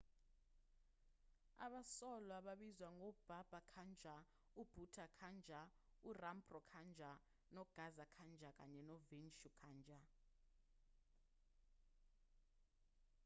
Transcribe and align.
abasolwa 1.65 2.35
babizwa 2.47 2.89
ngobaba 2.97 3.59
kanjar 3.73 4.21
ubhutha 4.61 5.05
kanjar 5.19 5.67
urampro 6.09 6.59
kanjar 6.71 7.17
ugaza 7.61 8.05
kanjar 8.15 8.53
kanye 8.59 8.81
novishnu 8.89 9.49
kanjar 9.59 10.05